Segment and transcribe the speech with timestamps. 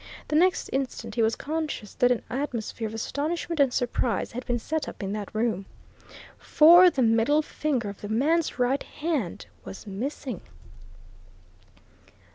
[0.29, 4.57] The next instant he was conscious that an atmosphere of astonishment and surprise had been
[4.57, 5.67] set up in that room.
[6.39, 10.41] For the middle finger of the man's right hand was missing!